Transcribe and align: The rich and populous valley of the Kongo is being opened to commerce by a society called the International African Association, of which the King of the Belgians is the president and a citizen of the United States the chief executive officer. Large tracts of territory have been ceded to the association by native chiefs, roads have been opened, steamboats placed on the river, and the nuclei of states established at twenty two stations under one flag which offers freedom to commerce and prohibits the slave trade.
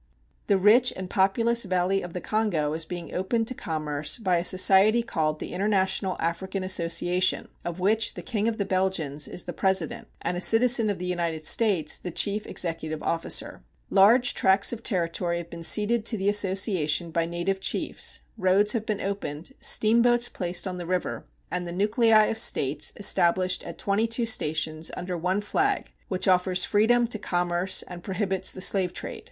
The 0.47 0.57
rich 0.57 0.91
and 0.95 1.11
populous 1.11 1.63
valley 1.63 2.01
of 2.01 2.13
the 2.13 2.21
Kongo 2.21 2.73
is 2.73 2.85
being 2.85 3.13
opened 3.13 3.47
to 3.49 3.53
commerce 3.53 4.17
by 4.17 4.37
a 4.37 4.43
society 4.43 5.03
called 5.03 5.37
the 5.39 5.53
International 5.53 6.17
African 6.19 6.63
Association, 6.63 7.49
of 7.63 7.79
which 7.79 8.15
the 8.15 8.23
King 8.23 8.47
of 8.47 8.57
the 8.57 8.65
Belgians 8.65 9.27
is 9.27 9.45
the 9.45 9.53
president 9.53 10.07
and 10.19 10.35
a 10.35 10.41
citizen 10.41 10.89
of 10.89 10.97
the 10.97 11.05
United 11.05 11.45
States 11.45 11.97
the 11.97 12.09
chief 12.09 12.47
executive 12.47 13.03
officer. 13.03 13.61
Large 13.91 14.33
tracts 14.33 14.73
of 14.73 14.81
territory 14.81 15.37
have 15.37 15.51
been 15.51 15.61
ceded 15.61 16.03
to 16.05 16.17
the 16.17 16.29
association 16.29 17.11
by 17.11 17.27
native 17.27 17.59
chiefs, 17.59 18.21
roads 18.39 18.73
have 18.73 18.87
been 18.87 19.01
opened, 19.01 19.53
steamboats 19.59 20.29
placed 20.29 20.67
on 20.67 20.79
the 20.79 20.87
river, 20.87 21.25
and 21.51 21.67
the 21.67 21.71
nuclei 21.71 22.25
of 22.25 22.39
states 22.39 22.91
established 22.95 23.61
at 23.65 23.77
twenty 23.77 24.07
two 24.07 24.25
stations 24.25 24.89
under 24.97 25.15
one 25.15 25.41
flag 25.41 25.91
which 26.07 26.27
offers 26.27 26.63
freedom 26.65 27.05
to 27.05 27.19
commerce 27.19 27.83
and 27.83 28.01
prohibits 28.01 28.49
the 28.49 28.61
slave 28.61 28.93
trade. 28.95 29.19